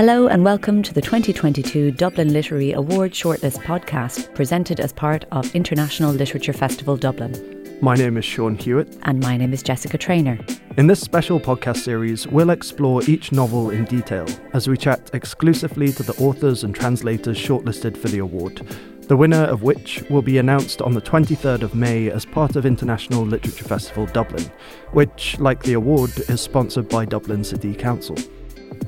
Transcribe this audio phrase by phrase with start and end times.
[0.00, 5.54] Hello and welcome to the 2022 Dublin Literary Award Shortlist podcast, presented as part of
[5.54, 7.78] International Literature Festival Dublin.
[7.82, 8.96] My name is Sean Hewitt.
[9.02, 10.38] And my name is Jessica Traynor.
[10.78, 15.92] In this special podcast series, we'll explore each novel in detail as we chat exclusively
[15.92, 18.66] to the authors and translators shortlisted for the award,
[19.10, 22.64] the winner of which will be announced on the 23rd of May as part of
[22.64, 24.44] International Literature Festival Dublin,
[24.92, 28.16] which, like the award, is sponsored by Dublin City Council.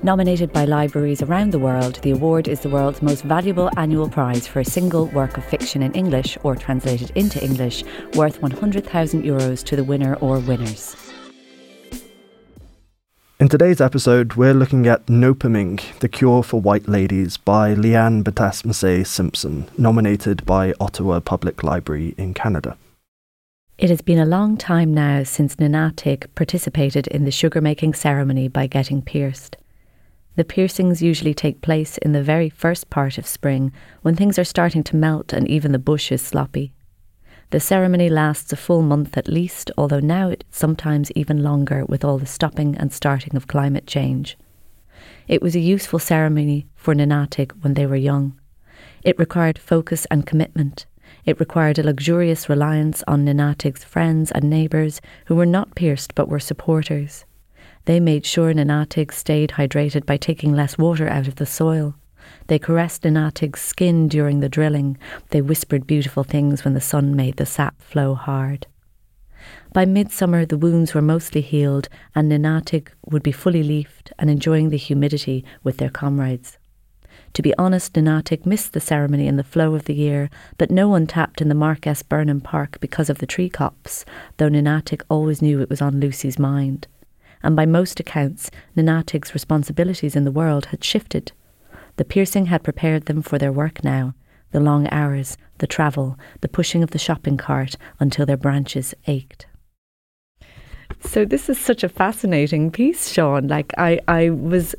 [0.04, 4.46] Nominated by libraries around the world, the award is the world's most valuable annual prize
[4.46, 7.82] for a single work of fiction in English or translated into English,
[8.14, 10.94] worth 100,000 euros to the winner or winners.
[13.42, 19.04] In today's episode, we're looking at Noopiming, The Cure for White Ladies by Leanne Betasamosake
[19.04, 22.76] Simpson, nominated by Ottawa Public Library in Canada.
[23.78, 28.46] It has been a long time now since Nanatig participated in the sugar making ceremony
[28.46, 29.56] by getting pierced.
[30.36, 34.44] The piercings usually take place in the very first part of spring when things are
[34.44, 36.74] starting to melt and even the bush is sloppy.
[37.52, 42.02] The ceremony lasts a full month at least, although now it's sometimes even longer with
[42.02, 44.38] all the stopping and starting of climate change.
[45.28, 48.40] It was a useful ceremony for Nanatig when they were young.
[49.04, 50.86] It required focus and commitment.
[51.26, 56.30] It required a luxurious reliance on Nanatig's friends and neighbours who were not pierced but
[56.30, 57.26] were supporters.
[57.84, 61.96] They made sure Nanatig stayed hydrated by taking less water out of the soil.
[62.46, 64.98] They caressed Nanatig's skin during the drilling.
[65.30, 68.66] They whispered beautiful things when the sun made the sap flow hard.
[69.72, 74.70] By midsummer, the wounds were mostly healed, and Nanatig would be fully leafed and enjoying
[74.70, 76.58] the humidity with their comrades.
[77.34, 80.88] To be honest, Nanatig missed the ceremony in the flow of the year, but no
[80.88, 82.02] one tapped in the Mark S.
[82.02, 84.04] Burnham Park because of the tree cops,
[84.36, 86.86] though Nanatig always knew it was on Lucy's mind
[87.42, 91.32] and by most accounts, Nanatig's responsibilities in the world had shifted.
[91.96, 94.14] The piercing had prepared them for their work now
[94.52, 99.46] the long hours, the travel, the pushing of the shopping cart until their branches ached.
[101.00, 103.48] So this is such a fascinating piece, Sean.
[103.48, 104.74] Like I, I was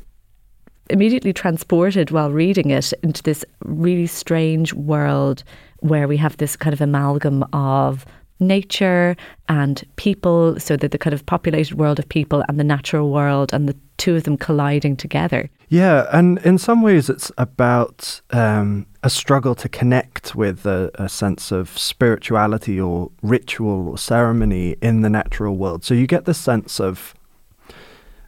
[0.90, 5.42] immediately transported while reading it into this really strange world
[5.80, 8.06] where we have this kind of amalgam of
[8.40, 9.16] nature
[9.48, 13.52] and people, so that the kind of populated world of people and the natural world
[13.52, 15.50] and the two of them colliding together.
[15.74, 21.08] Yeah, and in some ways it's about um, a struggle to connect with a, a,
[21.08, 25.82] sense of spirituality or ritual or ceremony in the natural world.
[25.82, 27.12] So you get the sense of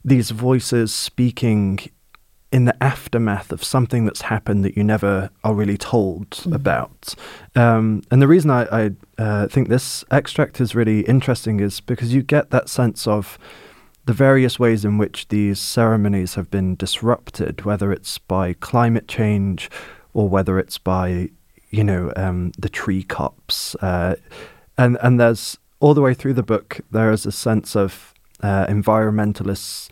[0.05, 1.79] these voices speaking
[2.51, 6.53] in the aftermath of something that's happened that you never are really told mm-hmm.
[6.53, 7.15] about.
[7.55, 12.13] Um, and the reason I, I uh, think this extract is really interesting is because
[12.13, 13.39] you get that sense of
[14.07, 19.71] the various ways in which these ceremonies have been disrupted, whether it's by climate change
[20.15, 21.29] or whether it's by,
[21.71, 23.75] you know, um, the tree cops.
[23.77, 24.17] Uh,
[24.79, 28.67] and, and there's all the way through the book, there is a sense of uh,
[28.67, 29.91] environmentalists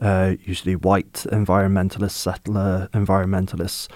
[0.00, 3.88] uh, usually white environmentalists, settler environmentalists,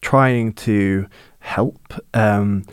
[0.00, 1.06] trying to
[1.40, 2.64] help, um,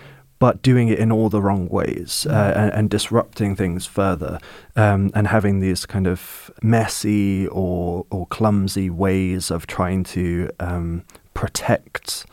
[0.46, 2.58] but doing it in all the wrong ways uh, mm.
[2.60, 4.38] and, and, disrupting things further,
[4.76, 11.04] um, and having these kind of messy or or clumsy ways of trying to um,
[11.34, 12.28] protect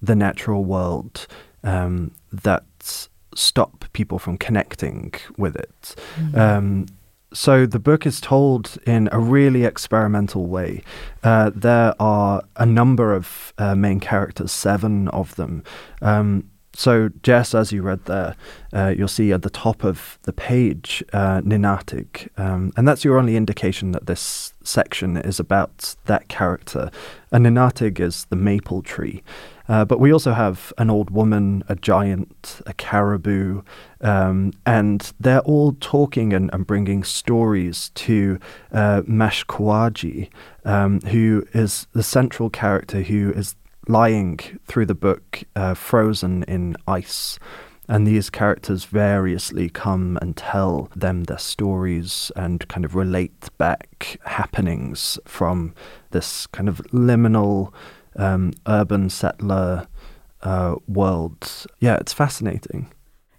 [0.00, 1.26] the natural world
[1.62, 5.94] um, that stop people from connecting with it.
[6.16, 6.84] Mm-hmm
[7.32, 10.82] so the book is told in a really experimental way.
[11.22, 15.62] Uh, there are a number of uh, main characters, seven of them.
[16.78, 18.36] So, Jess, as you read there,
[18.72, 23.18] uh, you'll see at the top of the page uh, Ninatig, um, and that's your
[23.18, 26.92] only indication that this section is about that character.
[27.32, 29.24] And Ninatig is the maple tree.
[29.68, 33.62] Uh, but we also have an old woman, a giant, a caribou,
[34.00, 38.38] um, and they're all talking and, and bringing stories to
[38.70, 39.02] uh,
[40.64, 43.56] um, who is the central character who is
[43.88, 47.38] lying through the book uh, frozen in ice.
[47.88, 54.18] And these characters variously come and tell them their stories and kind of relate back
[54.26, 55.74] happenings from
[56.10, 57.72] this kind of liminal
[58.16, 59.86] um, urban settler
[60.42, 61.66] uh, world.
[61.80, 62.92] Yeah, it's fascinating.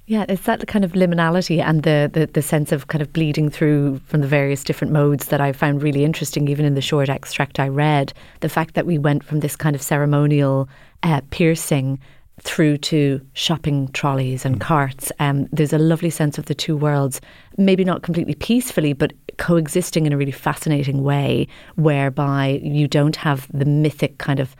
[0.09, 3.47] Yeah, it's that kind of liminality and the, the, the sense of kind of bleeding
[3.47, 7.09] through from the various different modes that I found really interesting, even in the short
[7.09, 8.11] extract I read.
[8.39, 10.67] The fact that we went from this kind of ceremonial
[11.03, 11.99] uh, piercing
[12.41, 15.11] through to shopping trolleys and carts.
[15.19, 17.21] Um, there's a lovely sense of the two worlds,
[17.57, 23.47] maybe not completely peacefully, but coexisting in a really fascinating way, whereby you don't have
[23.53, 24.55] the mythic kind of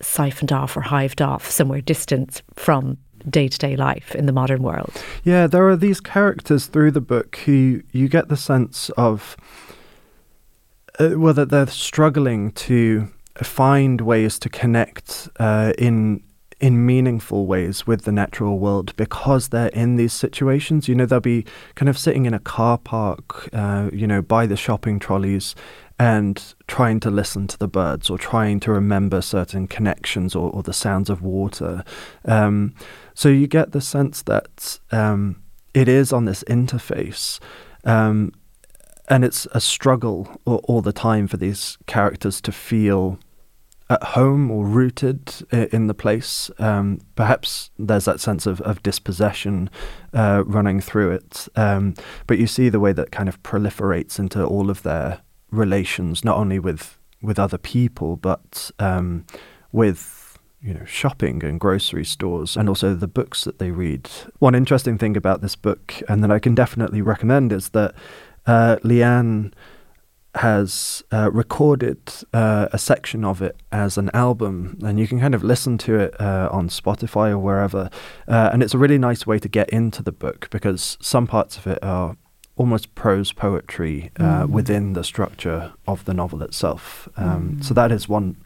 [0.00, 2.96] siphoned off or hived off somewhere distant from
[3.28, 4.92] day to day life in the modern world.
[5.24, 9.36] Yeah, there are these characters through the book who you get the sense of
[10.98, 13.08] uh, that they're struggling to
[13.42, 16.22] find ways to connect uh, in
[16.58, 20.88] in meaningful ways with the natural world because they're in these situations.
[20.88, 21.44] You know, they'll be
[21.74, 25.54] kind of sitting in a car park, uh, you know, by the shopping trolleys
[25.98, 30.62] and trying to listen to the birds or trying to remember certain connections or, or
[30.62, 31.84] the sounds of water.
[32.24, 32.74] Um,
[33.16, 35.42] so you get the sense that um,
[35.72, 37.40] it is on this interface.
[37.82, 38.32] Um,
[39.08, 43.18] and it's a struggle all, all the time for these characters to feel
[43.88, 46.50] at home or rooted in the place.
[46.58, 49.70] Um, perhaps there's that sense of, of dispossession
[50.12, 51.48] uh, running through it.
[51.56, 51.94] Um,
[52.26, 56.36] but you see the way that kind of proliferates into all of their relations, not
[56.36, 59.24] only with, with other people, but um,
[59.72, 60.25] with
[60.66, 64.10] you know shopping and grocery stores and also the books that they read.
[64.38, 67.94] One interesting thing about this book, and that I can definitely recommend, is that
[68.46, 69.52] uh, Leanne
[70.36, 71.98] has uh, recorded
[72.32, 75.98] uh, a section of it as an album, and you can kind of listen to
[75.98, 77.90] it uh, on Spotify or wherever.
[78.28, 81.56] Uh, and it's a really nice way to get into the book because some parts
[81.56, 82.16] of it are
[82.56, 84.48] almost prose poetry uh, mm.
[84.48, 87.08] within the structure of the novel itself.
[87.16, 87.64] Um, mm.
[87.64, 88.36] So that is one.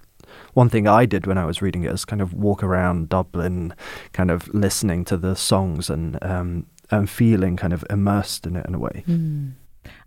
[0.55, 3.75] One thing I did when I was reading it is kind of walk around Dublin,
[4.12, 8.67] kind of listening to the songs and um, and feeling kind of immersed in it
[8.67, 9.05] in a way.
[9.06, 9.52] Mm.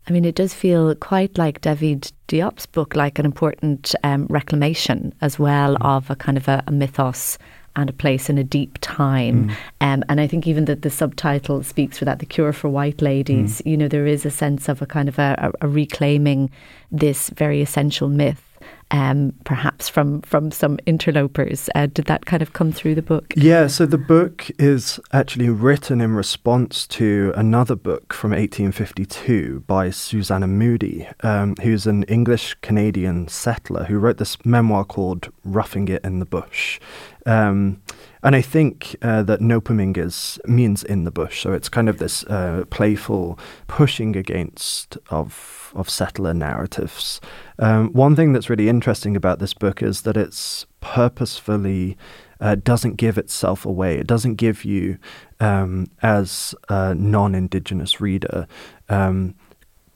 [0.07, 5.13] I mean, it does feel quite like David Diop's book, like an important um, reclamation
[5.21, 5.85] as well mm.
[5.85, 7.37] of a kind of a, a, mythos
[7.75, 9.49] and a place in a deep time.
[9.49, 9.55] Mm.
[9.81, 13.01] Um, and I think even that the subtitle speaks for that, The Cure for White
[13.01, 13.61] Ladies.
[13.61, 13.71] Mm.
[13.71, 16.51] You know, there is a sense of a kind of a, a, a reclaiming
[16.91, 18.52] this very essential myth
[18.93, 21.69] um, perhaps from from some interlopers.
[21.75, 23.33] Uh, did that kind of come through the book?
[23.35, 29.89] Yeah, so the book is actually written in response to another book from 1852 by
[29.89, 36.05] Susanna Moodie, um, who's an English Canadian settler who wrote this memoir called Roughing It
[36.05, 36.79] in the Bush.
[37.25, 37.81] Um,
[38.23, 42.23] and I think uh, that Nopomingas means in the bush, so it's kind of this
[42.25, 43.37] uh, playful
[43.67, 47.19] pushing against of of settler narratives.
[47.59, 51.97] Um, one thing that's really interesting about this book is that it's purposefully
[52.39, 53.97] uh, doesn't give itself away.
[53.97, 54.97] It doesn't give you,
[55.39, 58.47] um, as a non-indigenous reader,
[58.89, 59.35] um,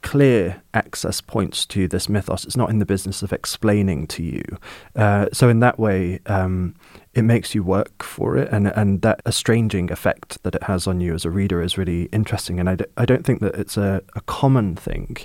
[0.01, 2.45] clear access points to this mythos.
[2.45, 4.43] It's not in the business of explaining to you.
[4.95, 6.75] Uh, so in that way, um,
[7.17, 11.01] it makes you work for it, and and that estranging effect that it has on
[11.01, 12.59] you as a reader is really interesting.
[12.59, 15.17] And I d- I don't think that it's a, a common thing.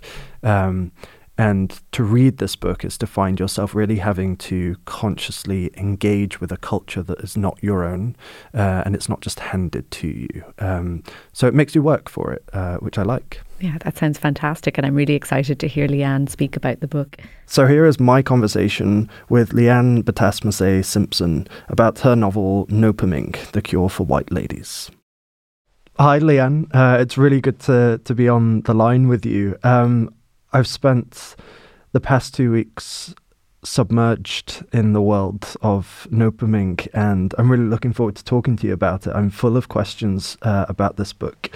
[0.42, 0.92] Um,
[1.42, 6.52] and to read this book is to find yourself really having to consciously engage with
[6.52, 8.14] a culture that is not your own,
[8.54, 10.44] uh, and it's not just handed to you.
[10.60, 11.02] Um,
[11.32, 13.40] so it makes you work for it, uh, which I like.
[13.58, 14.78] Yeah, that sounds fantastic.
[14.78, 17.16] And I'm really excited to hear Leanne speak about the book.
[17.46, 23.88] So here is my conversation with Leanne Betasamosake Simpson about her novel Noopiming, The Cure
[23.88, 24.92] for White Ladies.
[25.98, 26.68] Hi, Leanne.
[26.72, 29.58] Uh, it's really good to, to be on the line with you.
[29.64, 30.14] Um,
[30.52, 31.36] I've spent
[31.92, 33.14] the past two weeks
[33.64, 38.72] submerged in the world of Noopiming, and I'm really looking forward to talking to you
[38.72, 39.14] about it.
[39.14, 41.50] I'm full of questions uh, about this book.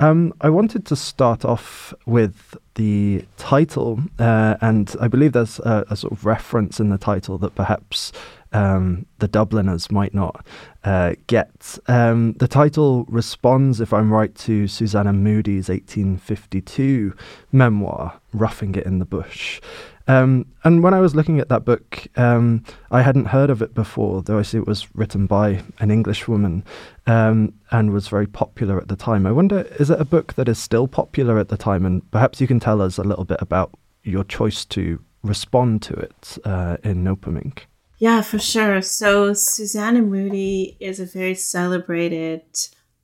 [0.00, 5.84] Um, I wanted to start off with the title, uh, and I believe there's a,
[5.88, 8.12] a, sort of reference in the title that perhaps
[8.52, 10.44] um, the Dubliners might not
[10.84, 11.78] uh, get.
[11.86, 17.14] Um, the title responds, if I'm right, to Susanna Moodie's 1852
[17.50, 19.60] memoir, Roughing It in the Bush.
[20.08, 23.74] Um, and when I was looking at that book, um, I hadn't heard of it
[23.74, 26.64] before, though I see it was written by an English woman
[27.06, 29.26] um, and was very popular at the time.
[29.26, 31.86] I wonder, is it a book that is still popular at the time?
[31.86, 35.94] And perhaps you can tell us a little bit about your choice to respond to
[35.94, 37.56] it uh, in Noopiming.
[38.02, 38.82] Yeah, for sure.
[38.82, 42.42] So, Susanna Moodie is a very celebrated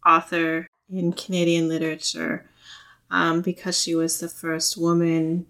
[0.04, 2.50] author in Canadian literature
[3.08, 5.46] um, because she was the first woman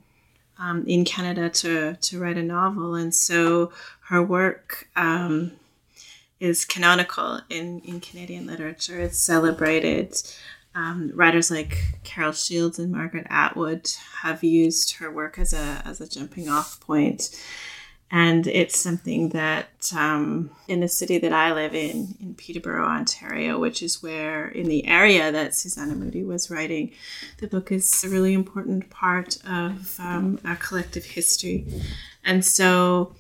[0.58, 2.94] um, in Canada to, to write a novel.
[2.94, 3.72] And so
[4.08, 5.52] her work um,
[6.40, 9.00] is canonical in, in Canadian literature.
[9.00, 10.14] It's celebrated.
[10.74, 13.90] Um, writers like Carol Shields and Margaret Atwood
[14.20, 17.30] have used her work as a, as a jumping off point.
[18.10, 23.58] And it's something that um, in the city that I live in, in Peterborough, Ontario,
[23.58, 26.92] which is where in the area that Susanna Moodie was writing,
[27.38, 31.66] the book is a really important part of um, our collective history.
[32.24, 33.14] And so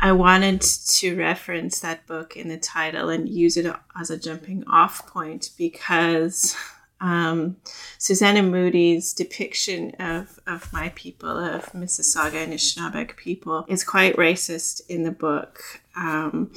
[0.00, 4.64] I wanted to reference that book in the title and use it as a jumping
[4.66, 6.56] off point because
[7.00, 7.56] um,
[7.98, 14.82] Susanna Moodie's depiction of, of my people, of Mississauga and Anishinaabeg people, is quite racist
[14.88, 15.62] in the book.
[15.96, 16.52] Um,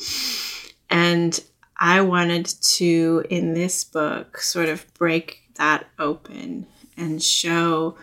[0.90, 1.40] and
[1.80, 6.68] I wanted to, in this book, sort of break that open
[6.98, 7.98] and show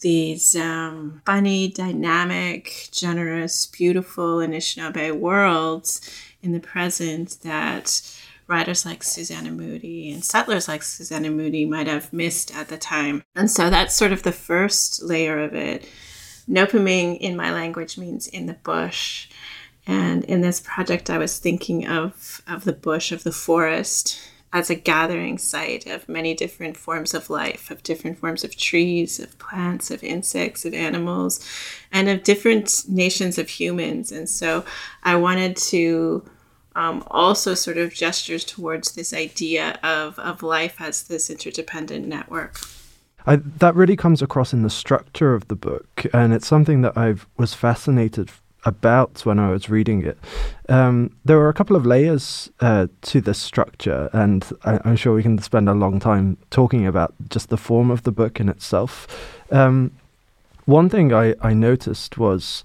[0.00, 6.00] these um, funny, dynamic, generous, beautiful Anishinaabe worlds
[6.42, 8.02] in the present that
[8.52, 13.24] writers like Susanna Moodie and settlers like Susanna Moodie might have missed at the time.
[13.34, 15.88] And so that's sort of the first layer of it.
[16.46, 19.28] Noopiming in my language means in the bush.
[19.86, 24.20] And in this project, I was thinking of, of the bush, of the forest,
[24.52, 29.18] as a gathering site of many different forms of life, of different forms of trees,
[29.18, 31.40] of plants, of insects, of animals,
[31.90, 34.12] and of different nations of humans.
[34.12, 34.62] And so
[35.02, 36.22] I wanted to
[36.74, 42.58] um, also sort of gestures towards this idea of, of life as this interdependent network.
[43.26, 46.96] I, that really comes across in the structure of the book, and it's something that
[46.96, 48.30] I was fascinated
[48.64, 50.18] about when I was reading it.
[50.68, 55.14] Um, there were a couple of layers uh, to this structure, and I, am sure
[55.14, 58.48] we can spend a long time talking about just the form of the book in
[58.48, 59.06] itself.
[59.50, 59.92] Um,
[60.64, 62.62] one thing I, I noticed was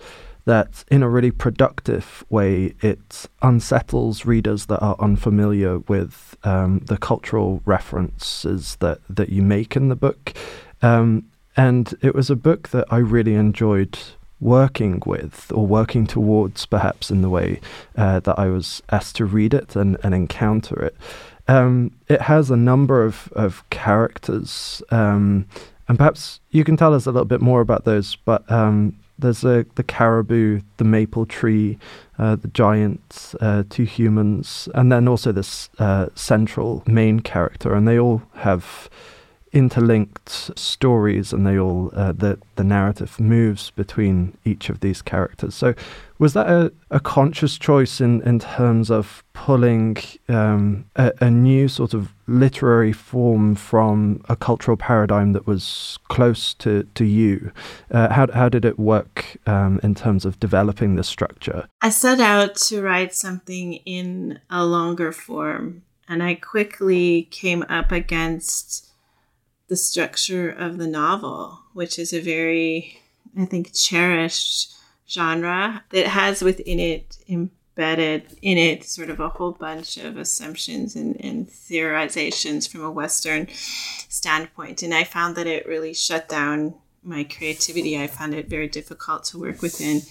[0.48, 6.98] that in a really productive way, it unsettles readers that are unfamiliar with um, the
[6.98, 10.34] cultural references that, that you make in the book.
[10.82, 11.25] Um,
[11.58, 14.00] and it was a book that I really enjoyed
[14.39, 17.60] working with or working towards, perhaps in the way
[17.98, 20.96] uh, that I was asked to read it and, and encounter it.
[21.50, 25.46] Um, it has a number of, of characters, um,
[25.89, 28.16] and perhaps you can tell us a little bit more about those.
[28.16, 31.78] But um, there's the caribou, the maple tree,
[32.20, 37.88] uh, the giants, uh, two humans, and then also this uh, central main character, and
[37.88, 38.90] they all have
[39.58, 45.56] interlinked stories, and they all uh, the the narrative moves between each of these characters.
[45.56, 45.74] So,
[46.20, 49.98] was that a, a conscious choice in in terms of pulling
[50.30, 56.54] um, a, a, new sort of literary form from a cultural paradigm that was close
[56.56, 57.52] to to you?
[57.90, 61.68] Uh, how how did it work um, in terms of developing the structure?
[61.82, 67.92] I set out to write something in a longer form, and I quickly came up
[67.92, 68.87] against
[69.68, 73.02] the structure of the novel, which is a very,
[73.38, 74.74] I think, cherished
[75.10, 80.96] genre that has within it embedded in it sort of a whole bunch of assumptions
[80.96, 83.48] and, and theorizations from a Western
[84.10, 84.84] standpoint.
[84.84, 87.98] And I found that it really shut down my creativity.
[87.98, 90.02] I found it very difficult to work within.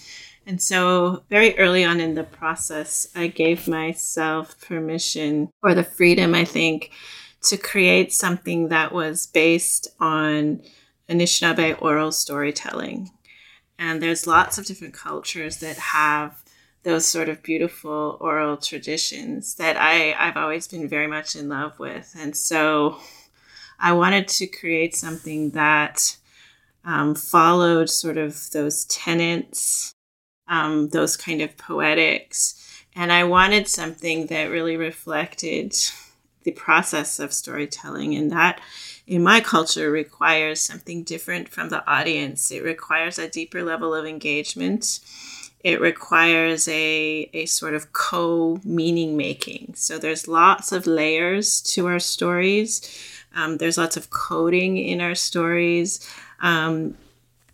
[0.45, 6.33] And so, very early on in the process, I gave myself permission or the freedom,
[6.33, 6.91] I think,
[7.43, 10.61] to create something that was based on
[11.09, 13.11] Anishinaabe oral storytelling.
[13.79, 16.43] And there's lots of different cultures that have
[16.83, 21.77] those sort of beautiful oral traditions that I, I've always been very much in love
[21.79, 22.15] with.
[22.17, 22.97] And so
[23.79, 26.17] I wanted to create something that
[26.85, 29.93] um, followed sort of those tenets,
[30.47, 32.55] um, those kind of poetics.
[32.95, 35.75] And I wanted something that really reflected
[36.47, 38.61] the process of storytelling and that
[39.05, 42.49] in my culture requires something different from the audience.
[42.51, 45.01] It requires a deeper level of engagement.
[45.65, 49.73] It requires a, a sort of co meaning making.
[49.75, 52.81] So there's lots of layers to our stories.
[53.35, 55.99] Um, there's lots of coding in our stories.
[56.39, 56.95] Um,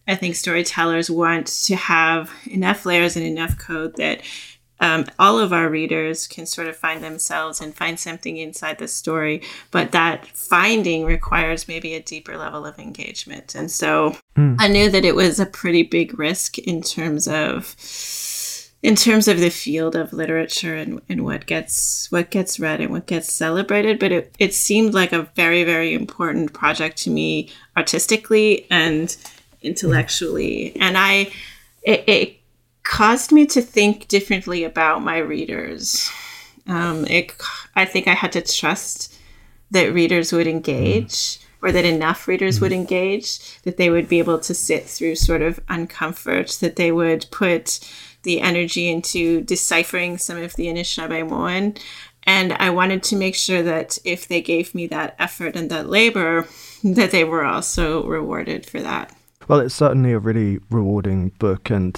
[0.05, 4.19] i think storytellers want to have enough layers and enough code that
[4.79, 8.87] um, all of our readers can sort of find themselves and find something inside the
[8.87, 13.55] story, but that finding requires maybe a deeper level of engagement.
[13.55, 14.55] And so mm.
[14.59, 17.75] I knew that it was a pretty big risk in terms of
[18.81, 22.91] in terms of the field of literature and, and what gets what gets read and
[22.91, 27.49] what gets celebrated but it, it seemed like a very very important project to me
[27.77, 29.15] artistically and
[29.61, 31.31] intellectually and i
[31.83, 32.42] it, it
[32.83, 36.11] caused me to think differently about my readers.
[36.67, 37.33] Um, it,
[37.75, 39.15] I think I had to trust
[39.71, 44.39] that readers would engage, or that enough readers would engage, that they would be able
[44.39, 47.79] to sit through sort of uncomfort, that they would put
[48.23, 51.79] the energy into deciphering some of the Anishinaabemowin.
[52.25, 55.89] And I wanted to make sure that if they gave me that effort and that
[55.89, 56.47] labor,
[56.83, 59.13] that they were also rewarded for that.
[59.47, 61.69] Well, it's certainly a really rewarding book.
[61.69, 61.97] And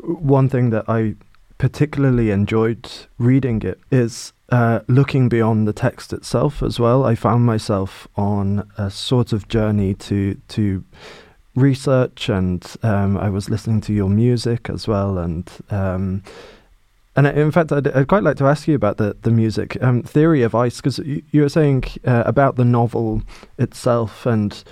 [0.00, 1.14] one thing that I
[1.58, 7.04] particularly enjoyed reading it is uh, looking beyond the text itself as well.
[7.04, 10.84] I found myself on a sort of journey to to
[11.54, 15.50] research, and um, I was listening to your music as well, and.
[15.70, 16.22] Um,
[17.18, 20.02] and in fact, I'd, I'd, quite like to ask you about the the music um,
[20.02, 23.22] theory of ice because you, you, were saying uh, about the novel
[23.56, 24.62] itself, and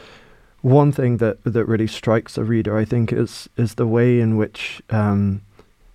[0.65, 4.39] one thing that that really strikes a reader, I think, is is the way in
[4.39, 5.43] which um,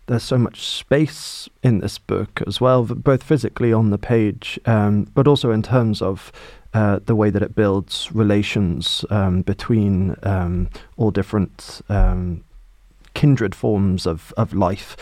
[0.06, 5.06] there's so much space in this book as well, both physically on the page, um,
[5.16, 6.32] but also in terms of
[6.76, 12.44] uh, the way that it builds relations um, between um, all different um,
[13.16, 14.96] kindred forms of, of life.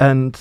[0.00, 0.36] And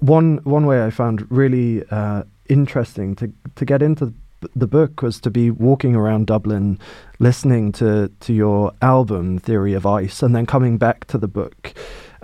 [0.00, 4.14] one one way I found really uh, interesting to to get into
[4.54, 6.78] the book was to be walking around Dublin,
[7.18, 11.74] listening to to your album Theory of Ice, and then coming back to the book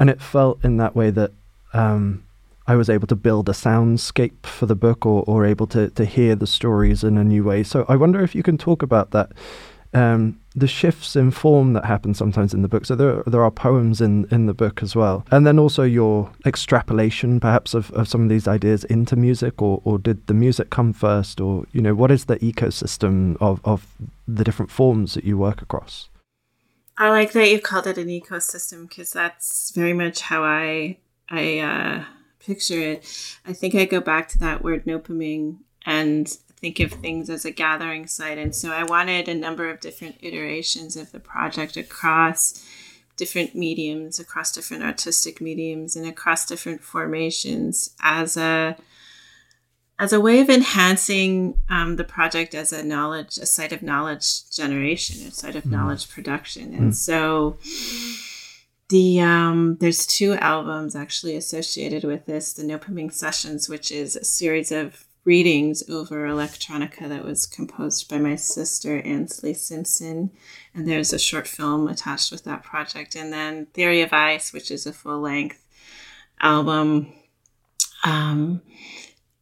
[0.00, 1.31] and it felt in that way that
[1.75, 2.25] um,
[2.67, 6.07] I was able to build a soundscape for the book or, or able to, to
[6.07, 7.62] hear the stories in a new way.
[7.62, 9.31] So I wonder if you can talk about that.
[9.93, 12.85] Um, the shifts in form that happen sometimes in the book.
[12.85, 15.25] So there, there are poems in, in the book as well.
[15.30, 19.80] And then also your extrapolation, perhaps, of, of some of these ideas into music, or,
[19.85, 21.40] or did the music come first?
[21.40, 23.87] Or, you know, what is the ecosystem of, of
[24.26, 26.09] the different forms that you work across?
[26.99, 30.99] I like that you called it an ecosystem because that's very much how I
[31.30, 32.04] I uh,
[32.45, 33.38] picture it.
[33.47, 37.50] I think I go back to that word noopiming and think of things as a
[37.50, 38.38] gathering site.
[38.38, 42.64] And so I wanted a number of different iterations of the project across
[43.17, 48.76] different mediums, across different artistic mediums, and across different formations as a
[49.99, 54.49] as a way of enhancing um, the project as a knowledge, a site of knowledge
[54.50, 55.73] generation, a site of mm.
[55.73, 56.73] knowledge production.
[56.73, 56.95] And mm.
[56.95, 57.58] so
[58.89, 64.25] the um, there's two albums actually associated with this, the Noopiming Sessions, which is a
[64.25, 70.30] series of readings over electronica that was composed by my sister Ansley Simpson.
[70.75, 73.15] And there's a short film attached with that project.
[73.15, 75.65] And then Theory of Ice, which is a full length
[76.41, 77.13] album.
[78.04, 78.63] Um,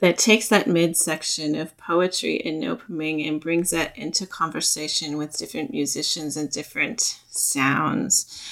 [0.01, 5.73] that takes that midsection of poetry and noopiming and brings that into conversation with different
[5.73, 8.43] musicians and different sounds.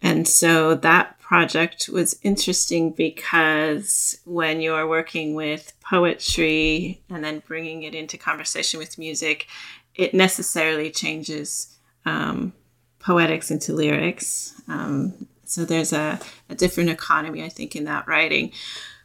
[0.00, 7.82] And so that project was interesting because when you're working with poetry and then bringing
[7.82, 9.46] it into conversation with music,
[9.94, 12.54] it necessarily changes um,
[12.98, 14.54] poetics into lyrics.
[14.68, 18.52] Um, so there's a, a different economy, I think, in that writing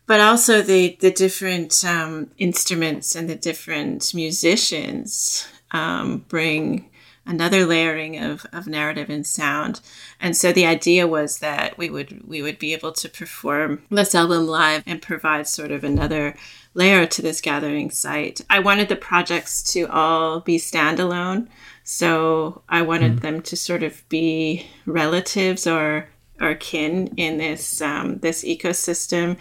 [0.05, 6.89] but also the the different um, instruments and the different musicians um, bring
[7.25, 9.79] another layering of, of narrative and sound.
[10.19, 14.13] And so the idea was that we would we would be able to perform this
[14.13, 16.35] album live and provide sort of another
[16.73, 18.41] layer to this gathering site.
[18.49, 21.47] I wanted the projects to all be standalone.
[21.83, 23.21] So I wanted mm.
[23.21, 26.09] them to sort of be relatives or
[26.41, 29.37] or kin in this um, this ecosystem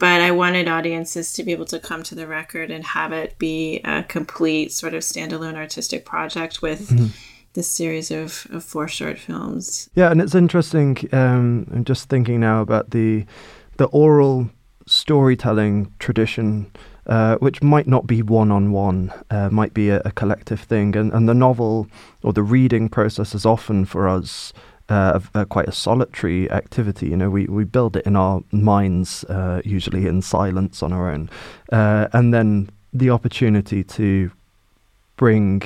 [0.00, 3.38] but I wanted audiences to be able to come to the record and have it
[3.38, 7.06] be a complete sort of standalone artistic project with mm-hmm.
[7.52, 9.90] this series of, of four short films.
[9.94, 10.96] Yeah, and it's interesting.
[11.12, 13.26] Um, I'm just thinking now about the
[13.76, 14.50] the oral
[14.86, 16.72] storytelling tradition.
[17.06, 19.12] Uh, which might not be one on one,
[19.50, 20.94] might be a, a, collective thing.
[20.94, 21.88] And, and the novel
[22.22, 24.52] or the reading process is often for us
[24.90, 27.08] uh, a, a, quite a solitary activity.
[27.08, 31.10] You know, we, we build it in our minds, uh, usually in silence on our
[31.10, 31.30] own,
[31.72, 34.30] uh, and then the opportunity to
[35.16, 35.62] bring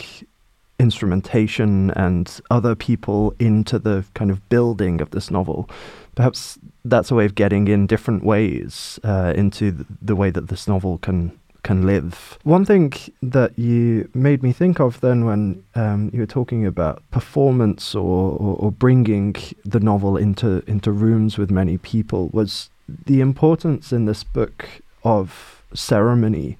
[0.79, 5.69] instrumentation and other people into the kind of building of this novel.
[6.15, 10.69] Perhaps that's a way of getting in different ways uh, into the way that this
[10.69, 12.39] novel can can live.
[12.45, 17.03] One thing that you made me think of then when um, you were talking about
[17.11, 22.71] performance or, or, or, bringing the novel into, into rooms with many people was
[23.07, 24.69] the importance in this book
[25.03, 26.57] of ceremony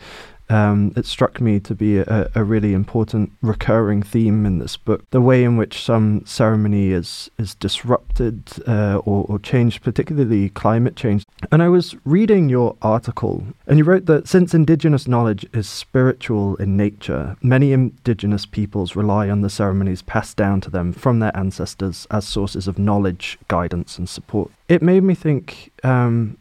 [0.51, 5.09] um, it struck me to be a, a, really important recurring theme in this book.
[5.11, 10.97] The way in which some ceremony is is disrupted uh, or, or, changed, particularly climate
[10.97, 11.25] change.
[11.51, 16.57] And I was reading your article, and you wrote that since indigenous knowledge is spiritual
[16.57, 21.35] in nature, many indigenous peoples rely on the ceremonies passed down to them from their
[21.35, 24.51] ancestors as sources of knowledge, guidance, and support.
[24.69, 26.37] It made me think um,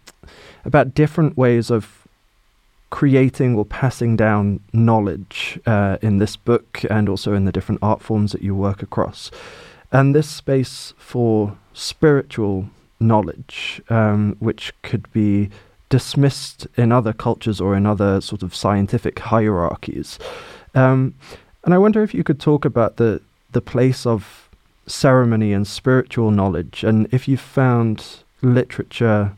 [0.66, 2.03] about different ways of
[2.94, 8.04] creating or passing down knowledge uh, in this book and also in the different art
[8.04, 9.32] forms that you work across.
[9.92, 15.50] And this space for spiritual knowledge, um, which could be
[15.90, 20.20] dismissed in other cultures or in other sort of scientific hierarchies.
[20.76, 21.16] Um,
[21.64, 23.22] and I wonder if you could talk about the
[23.54, 24.50] the place of
[24.86, 29.36] ceremony and spiritual knowledge, and if you found literature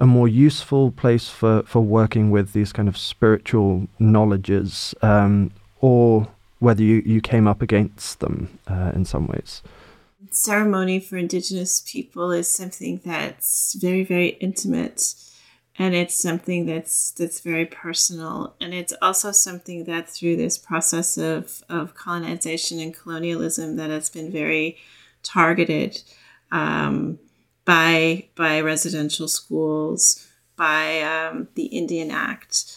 [0.00, 6.26] a more useful place for, for working with these kind of spiritual knowledges, um, or
[6.58, 9.62] whether you, you came up against them uh, in some ways.
[10.30, 15.14] Ceremony for Indigenous people is something that's very, very intimate,
[15.78, 21.18] and it's something that's that's very personal, and it's also something that through this process
[21.18, 24.78] of of colonization and colonialism that has been very
[25.22, 26.00] targeted.
[26.52, 27.18] Um,
[27.64, 32.76] by by residential schools, by um, the Indian Act,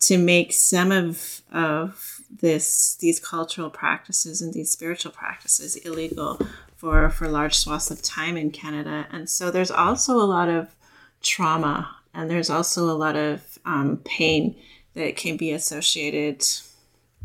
[0.00, 6.40] to make some of of this these cultural practices and these spiritual practices illegal
[6.76, 9.06] for for large swaths of time in Canada.
[9.10, 10.74] And so there's also a lot of
[11.22, 14.56] trauma and there's also a lot of um, pain
[14.94, 16.44] that can be associated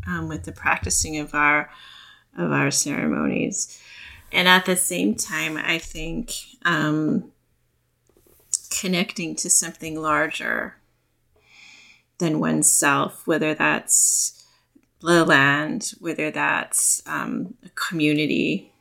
[0.06, 1.70] um, with the practicing of our
[2.36, 3.80] of our ceremonies.
[4.32, 6.32] And at the same time, I think
[6.64, 7.32] um,
[8.70, 10.76] connecting to something larger
[12.18, 14.44] than oneself, whether that's
[15.00, 18.72] the land, whether that's um, a community,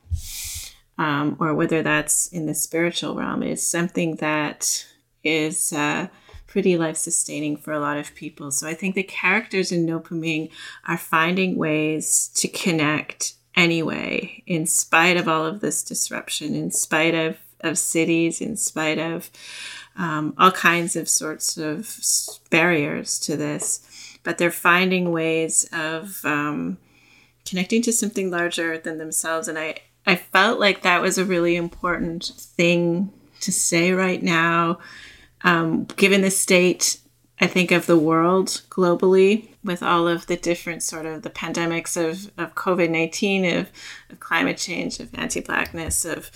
[0.97, 4.86] um, or whether that's in the spiritual realm, is something that
[5.23, 6.08] is uh,
[6.47, 8.51] pretty life sustaining for a lot of people.
[8.51, 10.49] So I think the characters in Noopiming
[10.88, 17.15] are finding ways to connect anyway, in spite of all of this disruption, in spite
[17.15, 19.29] of, of cities, in spite of
[19.97, 21.99] um, all kinds of sorts of
[22.49, 24.17] barriers to this.
[24.23, 26.77] But they're finding ways of um,
[27.45, 29.47] connecting to something larger than themselves.
[29.47, 34.79] And I, I felt like that was a really important thing to say right now,
[35.43, 36.99] um, given the state
[37.39, 41.98] I think of the world globally with all of the different sort of the pandemics
[41.98, 43.71] of, of COVID 19, of,
[44.10, 46.32] of climate change, of anti blackness, of,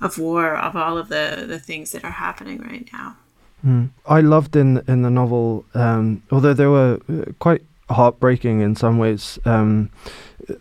[0.00, 3.16] of war, of all of the, the things that are happening right now.
[3.64, 3.90] Mm.
[4.06, 8.98] I loved in in the novel, um, although they were uh, quite heartbreaking in some
[8.98, 9.90] ways, um,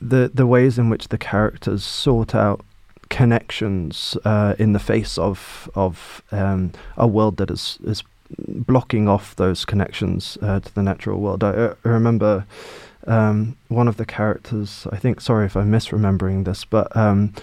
[0.02, 2.62] the the ways in which the characters sort out
[3.10, 8.04] connections uh, in the face of of um, a world that is is
[8.38, 11.44] blocking off those connections uh, to the natural world.
[11.44, 12.46] I, I remember
[13.08, 17.34] um, one of the characters, I think, sorry if I'm misremembering this, but um,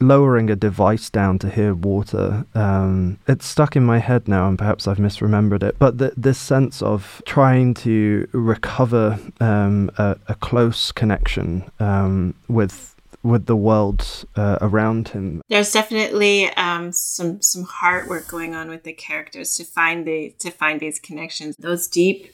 [0.00, 2.44] lowering a device down to hear water.
[2.54, 5.78] Um, it's stuck in my head now, and perhaps I've misremembered it.
[5.78, 12.91] But this sense of trying to recover um, a, a, close connection um, with
[13.22, 15.42] with the world uh, around him.
[15.48, 20.34] There's definitely um, some some heart work going on with the characters to find the
[20.40, 22.32] to find these connections, those deep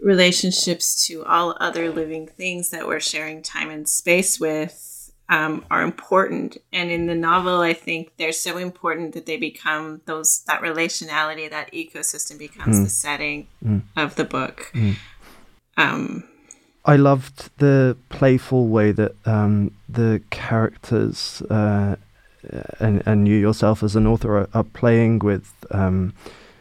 [0.00, 5.82] relationships to all other living things that we're sharing time and space with um, are
[5.82, 6.56] important.
[6.72, 11.50] And in the novel, I think they're so important that they become those that relationality,
[11.50, 12.84] that ecosystem becomes mm.
[12.84, 13.82] the setting mm.
[13.96, 14.70] of the book.
[14.72, 14.96] Mm.
[15.76, 16.24] Um,
[16.88, 21.96] I loved the playful way that um, the characters uh,
[22.80, 26.14] and and you yourself as an author are, are playing with um,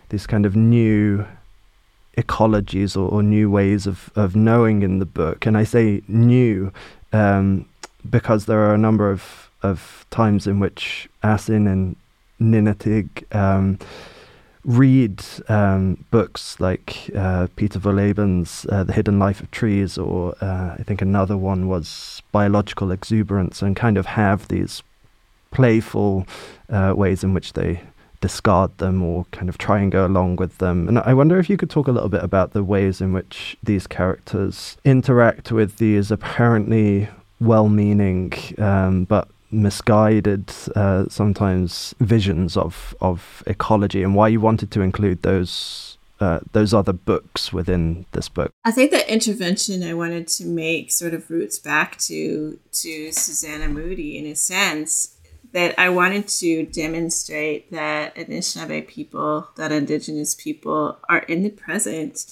[0.10, 1.26] these kind of new
[2.18, 5.46] ecologies or, or, new ways of, of knowing in the book.
[5.46, 6.74] And I say new
[7.14, 7.66] um,
[8.10, 11.96] because there are a number of, of times in which Asin and
[12.42, 13.78] Ninatig um,
[14.68, 20.76] read um, books like uh, Peter Wohlleben's uh, The Hidden Life of Trees, or uh,
[20.78, 24.84] I think another one was Biological Exuberance, and kind of have these
[25.52, 26.28] playful
[26.70, 27.82] uh, ways in which they
[28.20, 30.88] discard them or kind of try and go along with them.
[30.88, 33.56] And I wonder if you could talk a little bit about the ways in which
[33.64, 37.08] these characters interact with these apparently
[37.40, 44.72] well meaning um, but misguided uh, sometimes visions of of ecology and why you wanted
[44.72, 48.52] to include those uh, those other books within this book?
[48.66, 53.68] I think the intervention I wanted to make sort of roots back to to Susanna
[53.68, 55.18] Moodie in a sense
[55.54, 62.26] that I wanted to demonstrate that Anishinaabe people, that Indigenous people, are in the present,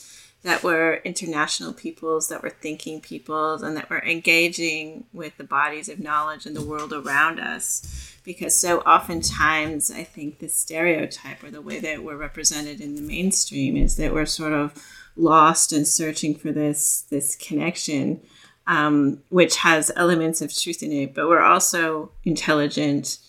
[0.45, 5.89] that we're international peoples, that we're thinking peoples, and that we're engaging with the bodies
[5.89, 8.17] of knowledge and the world around us.
[8.23, 13.01] Because so oftentimes, I think the stereotype or the way that we're represented in the
[13.01, 14.73] mainstream is that we're sort of
[15.15, 18.21] lost and searching for this this connection
[18.67, 23.19] um, which has elements of truth in it, but we're also intelligent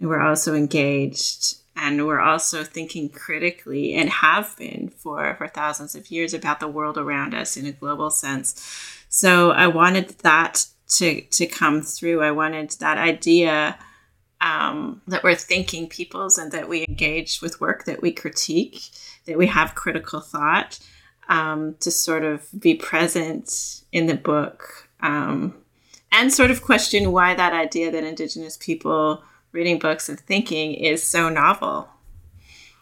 [0.00, 5.94] and we're also engaged and we're also thinking critically and have been for, for thousands
[5.94, 9.04] of years about the world around us in a global sense.
[9.08, 12.22] So I wanted that to, to come through.
[12.22, 13.78] I wanted that idea
[14.40, 18.80] um, that we're thinking peoples and that we engage with work, that we critique,
[19.26, 20.78] that we have critical thought
[21.28, 25.54] um, to sort of be present in the book um,
[26.10, 31.02] and sort of question why that idea that Indigenous people reading books and thinking is
[31.02, 31.88] so novel.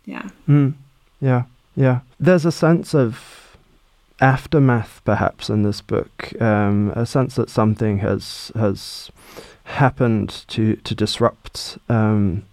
[0.04, 0.28] Yeah.
[0.48, 0.74] Mm,
[1.20, 1.44] yeah.
[1.74, 2.00] Yeah.
[2.18, 3.56] There's a sense of
[4.20, 6.40] aftermath, perhaps, in this book.
[6.40, 9.10] Um, a sense that something has has
[9.64, 12.44] happened to to disrupt um,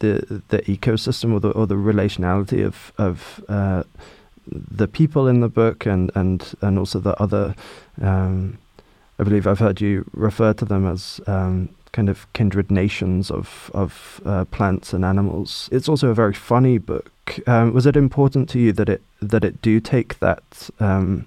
[0.00, 3.84] the the ecosystem or the or the relationality of of uh,
[4.46, 7.54] the people in the book and and and also the other.
[8.00, 8.58] Um,
[9.20, 13.72] I believe I've heard you refer to them as um, kind of kindred nations of
[13.74, 15.68] of uh, plants and animals.
[15.72, 17.10] It's also a very funny book.
[17.48, 21.26] Um, was it important to you that it that it do take that um,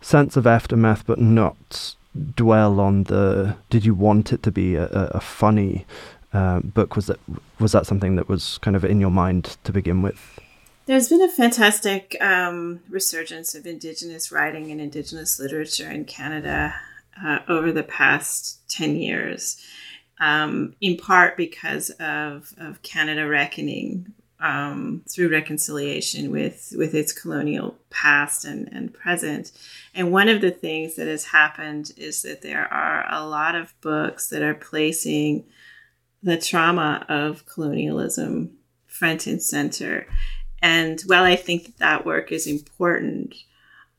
[0.00, 1.96] sense of aftermath, but not
[2.36, 3.56] dwell on the?
[3.70, 5.84] Did you want it to be a, a funny
[6.32, 6.94] uh, book?
[6.94, 7.18] Was that
[7.58, 10.38] was that something that was kind of in your mind to begin with?
[10.86, 16.72] There's been a fantastic um, resurgence of Indigenous writing and Indigenous literature in Canada
[17.24, 19.60] uh, over the past 10 years,
[20.20, 27.76] um, in part because of, of Canada reckoning um, through reconciliation with, with its colonial
[27.90, 29.52] past and, and present.
[29.94, 33.78] And one of the things that has happened is that there are a lot of
[33.80, 35.44] books that are placing
[36.22, 40.06] the trauma of colonialism front and center
[40.62, 43.34] and while I think that, that work is important,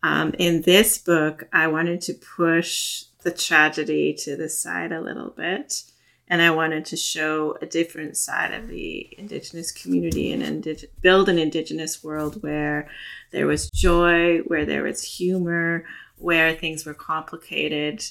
[0.03, 5.29] um, in this book, I wanted to push the tragedy to the side a little
[5.29, 5.83] bit.
[6.27, 11.29] And I wanted to show a different side of the Indigenous community and indig- build
[11.29, 12.89] an Indigenous world where
[13.31, 15.85] there was joy, where there was humor,
[16.17, 18.03] where things were complicated,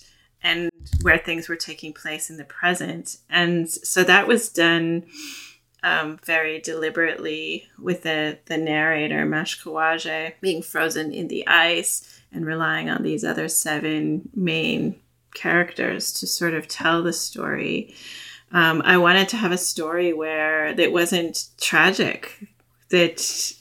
[0.42, 3.16] and where things were taking place in the present.
[3.30, 5.04] And so that was done
[5.82, 12.88] um, very deliberately with the, the narrator, Mashkawaji, being frozen in the ice and relying
[12.88, 14.96] on these other seven main
[15.34, 17.94] characters to sort of tell the story.
[18.52, 22.46] Um, I wanted to have a story where it wasn't tragic,
[22.90, 23.52] that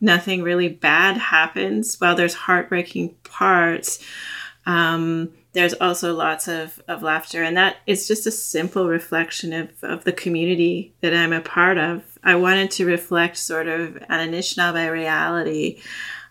[0.00, 2.00] nothing really bad happens.
[2.00, 4.02] While there's heartbreaking parts,
[4.66, 7.42] um, there's also lots of, of laughter.
[7.42, 11.78] And that is just a simple reflection of, of the community that I'm a part
[11.78, 12.18] of.
[12.22, 15.80] I wanted to reflect sort of an Anishinaabe reality.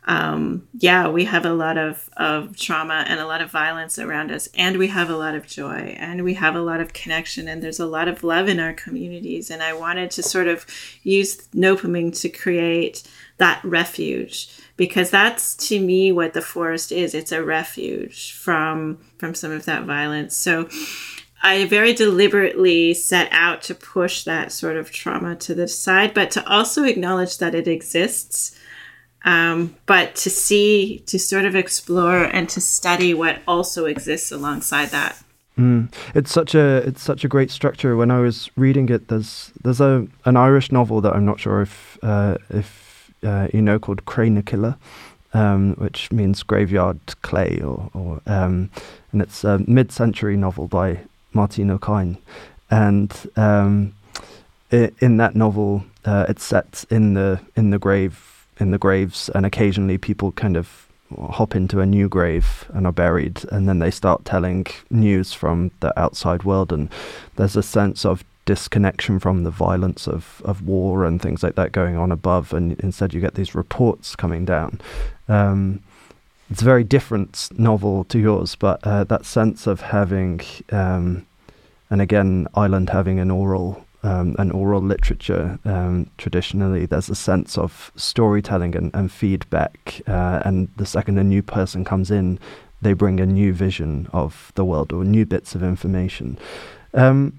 [0.06, 4.32] Um, yeah, we have a lot of, of trauma and a lot of violence around
[4.32, 7.50] us, and we have a lot of joy, and we have a lot of connection,
[7.50, 9.52] and there's a lot of love in our communities.
[9.52, 10.66] And I wanted to sort of
[11.04, 13.04] use Noopiming to create
[13.38, 19.34] that refuge because that's to me what the forest is it's a refuge from from
[19.34, 20.70] some of that violence so
[21.44, 26.32] i very deliberately set out to push that sort of trauma to the side but
[26.32, 28.58] to also acknowledge that it exists
[29.26, 34.90] um, but to see to sort of explore and to study what also exists alongside
[34.90, 35.22] that
[35.58, 35.92] Mm.
[36.14, 37.96] It's such a it's such a great structure.
[37.96, 41.62] When I was reading it, there's there's a an Irish novel that I'm not sure
[41.62, 42.87] if uh, if
[43.24, 44.76] uh, you know called Cré na Cille,
[45.34, 48.70] um, which means graveyard clay, or, or um,
[49.12, 51.00] and it's a mid-century novel by
[51.34, 52.18] Máirtín Ó Cadhain,
[52.70, 53.94] and um,
[54.72, 59.46] in that novel, uh, it's set in the in the grave in the graves, and
[59.46, 60.88] occasionally people kind of
[61.30, 65.72] hop into a new grave and are buried, and then they start telling news from
[65.80, 66.90] the outside world, and
[67.36, 71.72] there's a sense of disconnection from the violence of, of war and things like that
[71.72, 74.80] going on above, and instead you get these reports coming down.
[75.28, 75.84] Um,
[76.50, 80.40] it's a very different novel to yours, but uh, that sense of having,
[80.72, 81.28] um,
[81.90, 87.58] and again, Island having an oral um, and oral literature, um, traditionally there's a sense
[87.58, 90.02] of storytelling and, and feedback.
[90.08, 92.40] Uh, and the second a new person comes in,
[92.82, 96.38] they bring a new vision of the world or new bits of information.
[96.94, 97.34] Um,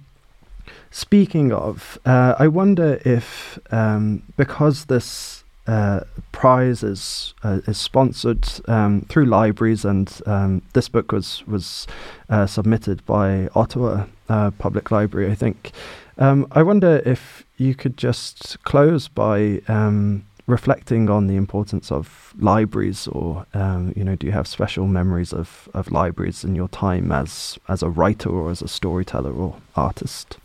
[0.91, 6.01] speaking of, uh, I wonder if um, because this uh,
[6.33, 11.87] prize is uh, is sponsored um, through libraries, and um, this book was was
[12.31, 15.73] uh, submitted by Ottawa uh, Public Library, I think.
[16.17, 22.35] Um, I wonder if you could just close by um, reflecting on the importance of
[22.39, 26.69] libraries, or um, you know, do you have special memories of, of libraries in your
[26.69, 30.39] time as as a writer or as a storyteller or artist?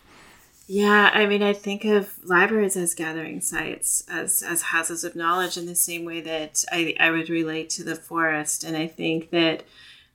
[0.66, 5.58] Yeah, I mean, I think of libraries as gathering sites, as as houses of knowledge,
[5.58, 8.64] in the same way that I, I would relate to the forest.
[8.64, 9.64] And I think that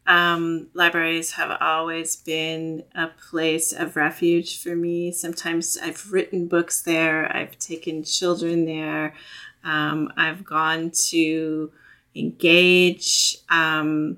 [0.06, 5.12] um, libraries have always been a place of refuge for me.
[5.12, 9.14] Sometimes I've written books there, I've taken children there,
[9.64, 11.70] um, I've gone to
[12.14, 13.36] engage.
[13.50, 14.16] Um,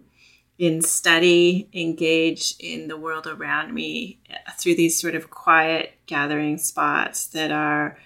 [0.61, 6.59] in study, engage in the world around me uh, through these sort of quiet gathering
[6.59, 7.97] spots that are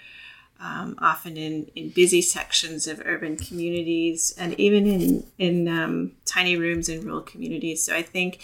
[0.60, 6.56] um, often in, in busy sections of urban communities and even in, in um, tiny
[6.56, 7.84] rooms in rural communities.
[7.84, 8.40] So I think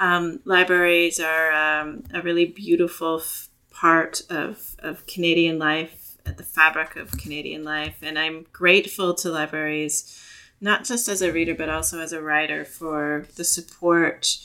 [0.00, 6.96] um, libraries are um, a really beautiful f- part of, of Canadian life, the fabric
[6.96, 7.98] of Canadian life.
[8.02, 10.20] And I'm grateful to libraries
[10.64, 14.38] not just as a reader but also as a writer for the support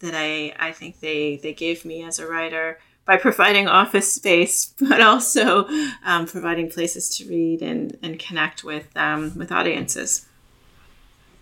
[0.00, 4.74] that I, I think they, they gave me as a writer by providing office space,
[4.80, 5.66] but also
[6.04, 10.26] um, providing places to read and, and connect with um, with audiences.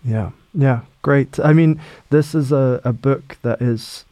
[0.03, 1.39] Yeah, yeah, great.
[1.39, 4.05] I mean, this is a, a book that is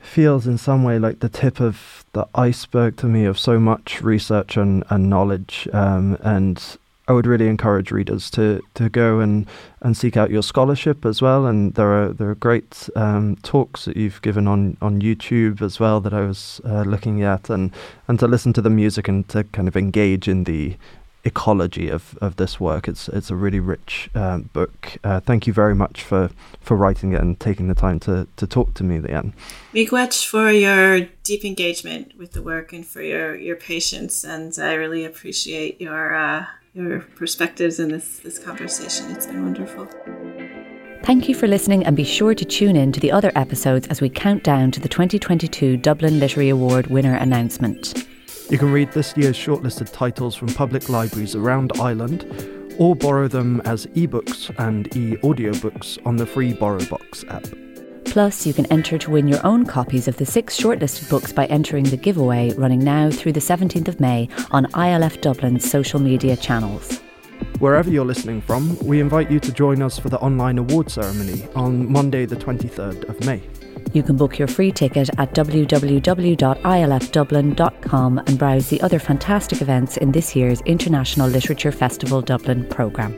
[0.00, 4.00] feels in some way like the tip of the iceberg to me of so much
[4.00, 9.46] research and, and knowledge um, and I would really encourage readers to to go and,
[9.80, 11.46] and seek out your scholarship as well.
[11.46, 15.80] And there are there are great um, talks that you've given on, on YouTube as
[15.80, 17.72] well that I was uh, looking at, and
[18.06, 20.76] and to listen to the music and to kind of engage in the
[21.24, 22.88] ecology of, of this work.
[22.88, 24.98] It's it's a really rich um, book.
[25.02, 28.46] Uh, thank you very much for, for writing it and taking the time to, to
[28.46, 29.32] talk to me, Leanne.
[29.74, 34.24] Miigwech for your deep engagement with the work and for your, your patience.
[34.24, 39.10] And I really appreciate your uh, your perspectives in this, this conversation.
[39.10, 39.88] It's been wonderful.
[41.02, 44.00] Thank you for listening and be sure to tune in to the other episodes as
[44.00, 48.06] we count down to the 2022 Dublin Literary Award winner announcement.
[48.50, 52.24] You can read this year's shortlisted titles from public libraries around Ireland
[52.78, 57.67] or borrow them as ebooks and e audiobooks on the free BorrowBox app.
[58.10, 61.46] Plus, you can enter to win your own copies of the six shortlisted books by
[61.46, 66.36] entering the giveaway running now through the 17th of May on ILF Dublin's social media
[66.36, 67.00] channels.
[67.58, 71.46] Wherever you're listening from, we invite you to join us for the online award ceremony
[71.54, 73.42] on Monday, the 23rd of May.
[73.92, 80.12] You can book your free ticket at www.ilfdublin.com and browse the other fantastic events in
[80.12, 83.14] this year's International Literature Festival Dublin programme.